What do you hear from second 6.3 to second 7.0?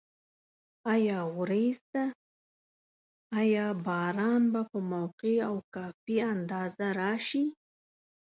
اندازه